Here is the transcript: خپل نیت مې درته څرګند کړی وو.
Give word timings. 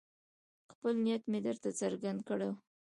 خپل 0.71 0.93
نیت 1.05 1.23
مې 1.31 1.39
درته 1.47 1.69
څرګند 1.79 2.19
کړی 2.27 2.45
وو. 2.49 2.55